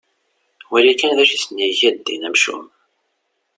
[0.71, 2.65] Wali kan d acu isen-yegga ddin amcum.